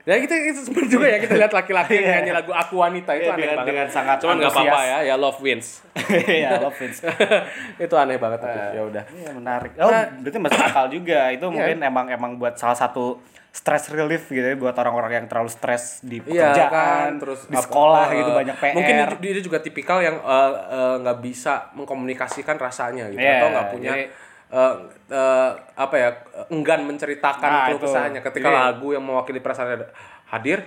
[0.02, 3.22] Ya gitu itu sebenarnya juga ya kita lihat laki-laki yang nyanyi lagu aku wanita itu
[3.22, 3.68] Iya, aneh dengan- banget.
[3.70, 5.68] dengan sangat Cuman nggak apa-apa ya, ya love wins.
[6.42, 6.98] ya love Vince.
[7.84, 9.04] itu aneh banget tapi ya udah.
[9.08, 9.70] Iya menarik.
[9.76, 11.30] Oh, berarti masuk akal juga.
[11.30, 15.52] Itu mungkin emang emang buat salah satu stress relief gitu ya buat orang-orang yang terlalu
[15.52, 18.72] stres di Iya pekerjaan, kan, terus di apa- sekolah eh, gitu banyak PR.
[18.72, 23.48] Mungkin dia, dia juga tipikal yang eh, eh, nggak bisa mengkomunikasikan rasanya gitu Iya, atau
[23.50, 24.08] nggak punya jadi-
[24.52, 24.74] eh,
[25.08, 26.08] eh, apa ya
[26.48, 28.20] enggan menceritakan Nah, keluh kesahnya.
[28.20, 29.88] Ketika Jadi- lagu yang mewakili perasaan
[30.28, 30.60] hadir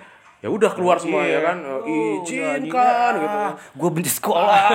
[0.44, 1.58] ya udah keluar semua ya kan?
[1.86, 3.38] Eh, izinkan gitu.
[3.78, 4.70] Gue benci sekolah.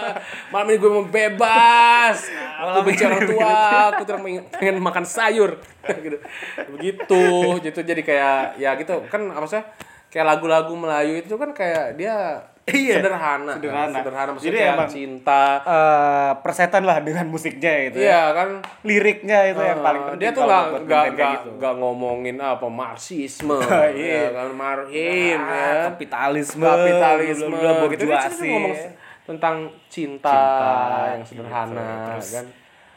[0.52, 2.28] malam ini gue mau bebas.
[2.60, 3.52] Aku benci orang tua
[3.92, 5.56] aku pengen, pengen makan sayur.
[6.04, 6.16] Gitu.
[6.76, 7.24] Begitu
[7.60, 7.80] gitu.
[7.80, 9.04] Jadi kayak ya gitu.
[9.08, 9.60] Kan apa sih
[10.08, 13.56] kayak lagu-lagu Melayu itu kan kayak dia Iya, sederhana kan.
[13.60, 13.92] sederhana.
[13.94, 18.04] sederhana maksudnya Jadi emang- cinta Eh, persetan lah dengan musiknya itu ya.
[18.04, 18.48] iya kan
[18.80, 20.20] Liriknya itu yang paling Eh, penting.
[20.22, 21.48] dia tuh nggak nggak gitu.
[21.60, 23.52] nggak ngomongin apa marxisme
[23.94, 24.16] Iya.
[24.18, 28.74] ya kan marhim Ah, ya kapitalisme, kapitalisme bla, bla, bla, gitu dia ngomong
[29.24, 30.72] tentang cinta, Cinta,
[31.12, 32.46] yang sederhana Terus, kan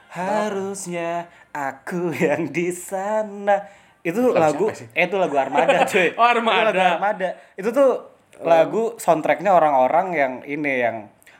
[0.07, 1.11] Harusnya
[1.51, 3.59] aku yang di sana.
[3.99, 6.15] Itu lagu eh itu lagu Armada, cuy.
[6.17, 6.71] Oh, Armada.
[6.71, 7.29] Itu lagu Armada.
[7.53, 7.91] Itu tuh
[8.39, 10.95] lagu soundtracknya orang-orang yang ini yang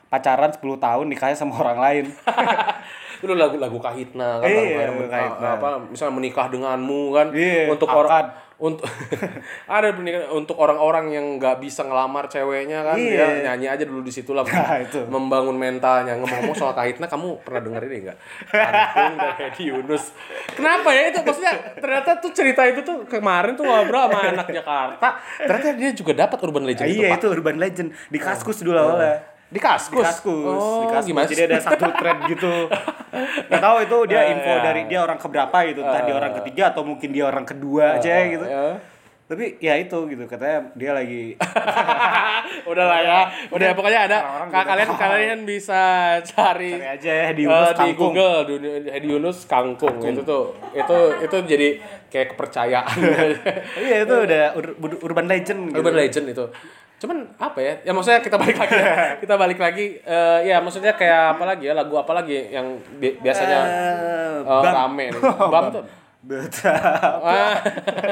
[0.06, 2.04] pacaran 10 tahun nikahnya sama orang lain.
[3.18, 5.48] itu lagu-lagu kahitna kan Iya, lagu lagu Kahitna.
[5.58, 7.98] apa misalnya menikah denganmu kan Iya, untuk akad.
[7.98, 8.26] orang
[8.58, 8.82] untuk
[9.70, 13.38] ada pernikahan untuk orang-orang yang nggak bisa ngelamar ceweknya kan Iya.
[13.38, 14.98] dia nyanyi aja dulu di situ lah Nah, itu.
[15.04, 18.18] membangun mentalnya ngomong-ngomong soal kahitna kamu pernah denger ini nggak
[18.50, 20.10] Kangkung dan Hedi Yunus
[20.50, 25.08] kenapa ya itu maksudnya ternyata tuh cerita itu tuh kemarin tuh ngobrol sama anak Jakarta
[25.38, 27.18] ternyata dia juga dapat urban legend itu, iya Pak.
[27.18, 29.22] itu urban legend di Kaskus dulu awalnya.
[29.48, 31.06] di kaskus Di Kaskus, oh, di Kaskus.
[31.06, 32.52] gimana Jadi ada satu thread gitu.
[33.44, 34.62] Nggak tahu itu dia Eh, info iya.
[34.62, 38.14] dari dia orang keberapa gitu, entah dia orang ketiga atau mungkin dia orang kedua aja
[38.24, 38.42] gitu.
[38.42, 38.76] ya.
[39.24, 41.36] Tapi ya itu gitu katanya dia lagi
[42.70, 44.96] udah lah ya udah ya, pokoknya ada juga kalian tahu.
[44.98, 45.80] kalian bisa
[46.26, 48.10] cari, cari aja ya di eh, Yunus di Kangkung.
[48.10, 49.96] Google Duni- Hedi Yunus kangkung.
[50.00, 51.68] itu tuh itu itu jadi
[52.08, 52.96] kayak kepercayaan
[53.84, 55.76] Iya itu udah ur- ur- urban legend gitu.
[55.76, 56.44] urban legend itu
[56.98, 58.74] cuman apa ya ya maksudnya kita balik lagi
[59.22, 62.66] kita balik lagi eh, ya maksudnya kayak apa lagi ya lagu apa lagi yang
[62.98, 64.62] bi- biasanya eh, Bam.
[64.66, 65.22] rame nih
[65.54, 65.84] bam tuh
[66.18, 67.22] Betapa.
[67.22, 67.56] ah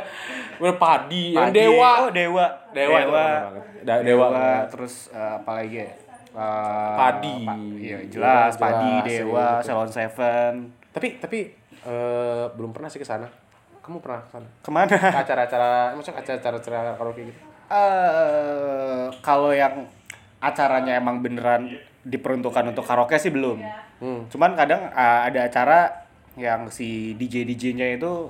[0.57, 2.47] Bener, padi, yang dewa Oh, dewa.
[2.71, 3.13] Dewa Dewa.
[3.13, 3.63] banget.
[3.83, 4.27] Da- dewa.
[4.69, 5.91] Terus eh, apa lagi ya?
[6.31, 7.35] Eh, Padi.
[7.43, 8.09] pa- Iya, jelas.
[8.09, 9.67] Jelas, Padi, jelas, Dewa, gitu.
[9.67, 10.53] Salon Seven.
[10.89, 11.39] tapi tapi
[11.83, 13.27] eh, belum pernah sih ke sana
[13.83, 14.87] kamu pernah ke sana Ke mana?
[14.87, 16.57] Ke acara-acara maksudnya acara-acara
[16.95, 19.87] karaoke gitu eh kalau yang
[20.39, 21.75] acaranya emang beneran
[22.07, 23.63] diperuntukkan untuk karaoke sih belum.
[24.31, 25.79] Cuman kadang eh, ada acara
[26.37, 28.29] yang si DJ DJ-nya itu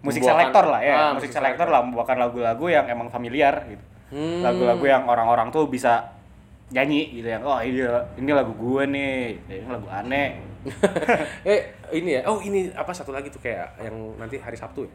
[0.00, 3.84] musik selektor lah ya, Ah, musik musik selektor lah membawakan lagu-lagu yang emang familiar gitu.
[4.16, 4.40] Hmm.
[4.40, 6.16] Lagu-lagu yang orang-orang tuh bisa
[6.70, 7.82] nyanyi gitu yang oh ini
[8.16, 10.40] ini lagu gue nih, ini lagu aneh.
[11.50, 11.60] eh
[11.92, 12.22] ini ya.
[12.28, 14.92] Oh, ini apa satu lagi tuh kayak yang nanti hari Sabtu ya.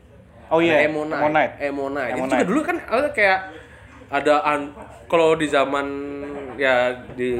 [0.49, 1.57] Oh iya, Emo Night.
[1.57, 2.17] Emo Night.
[2.17, 2.77] Itu juga dulu kan
[3.13, 3.39] kayak
[4.07, 4.71] ada an
[5.05, 5.85] kalau di zaman
[6.55, 6.75] ya
[7.11, 7.35] di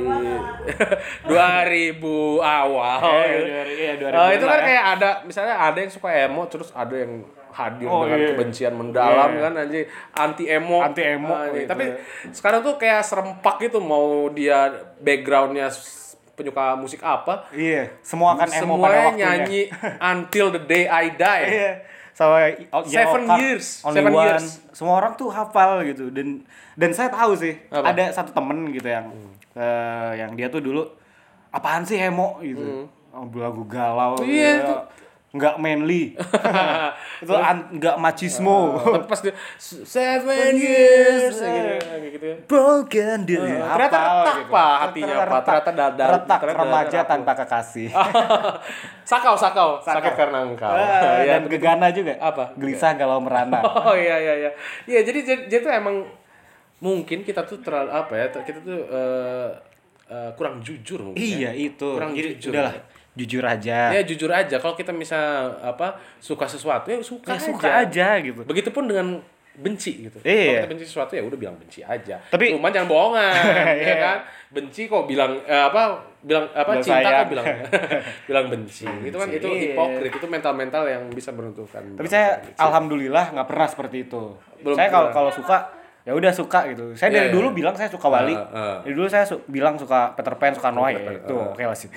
[1.25, 2.01] 2000
[2.39, 3.47] awal Eh, gitu.
[3.47, 4.65] 2000 iya, 2000 Eh, itu kan ya.
[4.65, 8.27] kayak ada misalnya ada yang suka emo terus ada yang hadir Oh, dengan iya.
[8.29, 9.41] kebencian mendalam Iya.
[9.41, 11.55] kan anjing anti emo Anti emo, Anjing.
[11.57, 11.69] gitu.
[11.69, 11.85] tapi
[12.29, 14.67] sekarang tuh kayak serempak gitu mau dia
[14.99, 15.71] backgroundnya
[16.29, 19.23] penyuka musik apa Iya, semua akan emo pada semuanya waktunya.
[19.39, 19.61] nyanyi
[20.11, 21.71] until the day I die Iya.
[22.15, 24.23] Sama oh, Seven Card, years, Only seven One.
[24.23, 24.45] years.
[24.71, 26.47] Semua orang tuh hafal gitu dan
[26.79, 27.91] dan saya tahu sih Apa?
[27.91, 29.11] ada satu temen gitu yang
[29.51, 30.87] eh, yang dia tuh dulu
[31.51, 32.87] apaan sih emo gitu.
[33.11, 34.15] Oh, lagu galau.
[34.19, 34.27] Hmm.
[34.27, 34.75] Iya, gitu.
[35.35, 36.15] Itu- nggak manly.
[37.23, 37.31] itu
[37.75, 38.79] nggak machismo.
[38.79, 42.37] tapi pas dia seven years gitu, gitu ya.
[42.47, 43.39] Broken dia.
[43.43, 45.41] ternyata retak, Pak, hatinya, Pak.
[45.43, 47.91] Ternyata dadar- retak remaja tanpa kekasih.
[49.11, 50.71] sakau, sakau, sakit karena engkau.
[50.71, 52.15] Ah, Ya, dan gegana juga.
[52.23, 52.55] Apa?
[52.55, 53.59] Gelisah galau merana.
[53.61, 54.51] Oh iya iya iya.
[54.87, 55.19] Iya jadi
[55.51, 56.07] jadi, tuh emang
[56.79, 58.25] mungkin kita tuh terlalu apa ya?
[58.31, 59.49] Kita tuh eh,
[60.37, 61.19] kurang jujur mungkin.
[61.19, 61.71] Iya ya.
[61.71, 61.89] itu.
[61.97, 62.51] Kurang Jadi jujur.
[62.55, 63.91] udahlah jujur aja.
[63.91, 65.23] Ya jujur aja kalau kita misal
[65.57, 67.45] apa suka sesuatu ya suka Ya, aja.
[67.45, 68.41] suka aja gitu.
[68.41, 69.23] Begitupun dengan
[69.55, 70.19] benci gitu.
[70.19, 70.35] Iya.
[70.35, 72.19] Kalau kita benci sesuatu ya udah bilang benci aja.
[72.21, 73.95] Tapi- cuman jangan bohongan, ya Iya.
[73.97, 74.17] kan?
[74.51, 75.95] Benci kok bilang eh, apa?
[76.19, 76.69] Bilang apa?
[76.69, 77.15] Bilang cinta sayang.
[77.17, 77.45] kok bilang
[78.27, 78.83] bilang benci.
[78.83, 79.63] Itu kan itu Iya.
[79.71, 81.83] hipokrit, itu mental-mental yang bisa menentukan.
[81.93, 84.35] Tapi saya alhamdulillah nggak pernah seperti itu.
[84.59, 85.71] Belum saya kalau kalau suka
[86.03, 86.91] ya udah suka gitu.
[86.93, 87.33] Saya Iya, dari iya.
[87.33, 88.35] dulu bilang saya suka Wali.
[88.35, 88.77] Ah, ah.
[88.81, 91.87] Dari dulu saya su- bilang suka Peter Pan, suka Noah ya itu oke lah sih.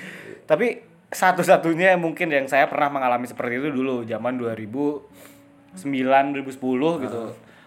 [0.45, 7.21] Tapi satu-satunya mungkin yang saya pernah mengalami seperti itu dulu zaman 2009 2010 gitu.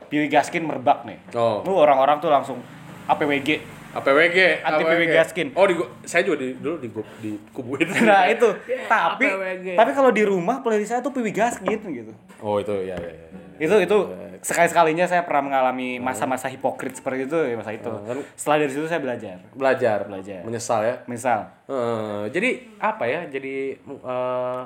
[0.07, 1.19] Piwi Gaskin merebak nih.
[1.35, 1.65] Oh.
[1.67, 2.63] Lu orang-orang tuh langsung
[3.11, 3.82] APWG.
[3.93, 4.91] APWG, Anti APWG.
[4.91, 5.47] PW Gaskin.
[5.53, 6.89] Oh, di saya juga di, dulu di
[7.21, 7.87] di kubuin.
[8.03, 8.49] Nah itu.
[8.87, 9.67] tapi APWG.
[9.75, 12.13] tapi kalau di rumah playlist saya tuh Piwi Gaskin gitu.
[12.39, 13.29] Oh, itu ya ya ya.
[13.61, 13.99] itu itu
[14.41, 18.71] sekali sekalinya saya pernah mengalami masa-masa hipokrit seperti itu ya masa itu kan- setelah dari
[18.71, 20.41] situ saya belajar Belajar, Belajar.
[20.43, 20.95] Menyesal ya.
[21.07, 23.21] misal Eh, jadi apa ya?
[23.25, 24.63] Jadi eh,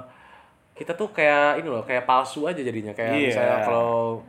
[0.72, 2.92] kita tuh kayak ini loh, kayak palsu aja jadinya.
[2.92, 3.26] Kayak Iya.
[3.28, 4.24] misalnya kalau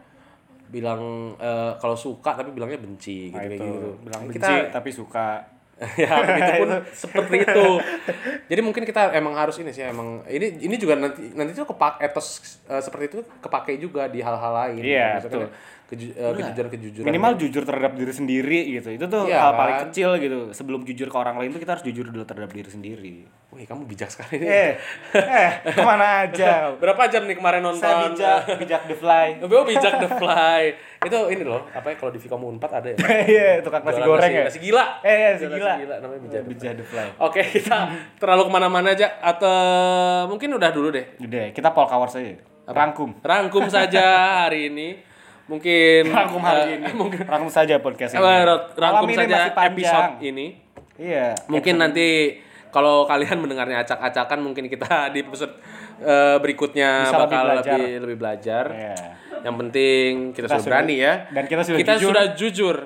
[0.67, 1.01] bilang
[1.35, 3.87] eh, kalau suka tapi bilangnya benci gitu nah, kayak itu gitu.
[4.03, 5.27] bilang Kita- benci tapi suka
[5.93, 6.09] ya
[6.41, 7.65] itu pun seperti itu
[8.49, 12.01] jadi mungkin kita emang harus ini sih emang ini ini juga nanti nanti tuh kepak
[12.01, 15.76] etos eh, seperti itu kepakai juga di hal-hal lain Iya, Misalkan betul.
[15.87, 18.91] Keju, eh, kejujuran kejujuran minimal jujur terhadap diri sendiri gitu.
[18.91, 19.59] Itu tuh Iya, hal kan?
[19.59, 20.39] paling kecil gitu.
[20.51, 23.15] Sebelum jujur ke orang lain tuh kita harus jujur dulu terhadap diri sendiri.
[23.55, 24.47] Wih kamu bijak sekali nih.
[24.51, 24.71] Eh
[25.15, 26.51] eh ke mana aja?
[26.83, 27.79] Berapa jam nih kemarin nonton?
[27.79, 29.27] saya bijak bijak the fly.
[29.47, 30.63] Oh, bijak the fly.
[31.01, 32.97] Itu ini loh apa ya kalau di Vikamu Unpad ada ya?
[33.31, 34.43] Iya tukang nasi Jualan goreng ya?
[34.51, 34.85] nasi gila.
[35.01, 35.95] Eh iya, nasi Jualan gila.
[36.03, 37.07] namanya bijak the bijak the fly.
[37.23, 37.77] Oke, kita
[38.19, 39.07] terlalu ke mana-mana aja.
[39.23, 39.55] Atau
[40.27, 41.15] mungkin udah dulu deh.
[41.17, 42.35] udah kita pol kawar saja
[42.67, 43.15] rangkum.
[43.23, 44.03] Rangkum saja
[44.43, 44.99] hari ini.
[45.47, 48.27] Mungkin rangkum hari eh, ini mungkin rangkum saja podcast eh, ini
[48.75, 50.47] rangkum ini saja episode ini.
[50.99, 55.55] iya Mungkin nanti kalau kalian mendengarnya acak-acakan mungkin kita di episode
[55.99, 57.77] eh, berikutnya Bisa lebih bakal belajar.
[57.79, 58.65] lebih lebih belajar.
[58.69, 58.95] Iya.
[59.37, 61.13] Yang penting kita, Kita sudah berani ya.
[61.31, 62.09] dan kita sudah kita jujur.
[62.11, 62.77] sudah jujur.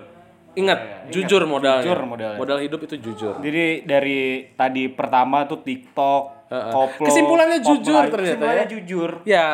[0.52, 1.88] Ingat, jujur modalnya.
[1.88, 2.36] Jujur modalnya.
[2.36, 3.40] Modal hidup itu jujur.
[3.40, 6.72] Jadi dari tadi pertama tuh TikTok, Heeh.
[6.76, 8.72] koplo, Kesimpulannya jujur ternyata Kesimpulannya ya.
[8.76, 9.10] jujur.
[9.24, 9.46] Ya,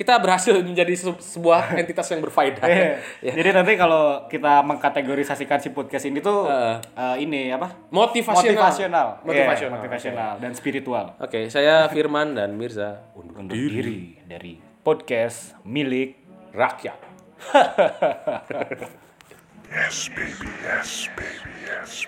[0.00, 2.64] kita berhasil menjadi se- sebuah entitas yang berfaedah.
[2.64, 2.96] Iya.
[3.28, 3.32] ya.
[3.36, 6.80] Jadi nanti kalau kita mengkategorisasikan si podcast ini tuh Heeh.
[6.96, 7.68] eh, ini apa?
[7.92, 8.56] Motivasional.
[8.56, 9.06] Motivasional.
[9.20, 9.60] Motivasional.
[9.60, 11.20] Iya, motivasional dan spiritual.
[11.20, 16.16] Oke, saya Firman dan Mirza undur Undur diri dari podcast milik
[16.56, 16.96] rakyat.
[19.70, 22.02] Yes, baby, yes, baby, yes,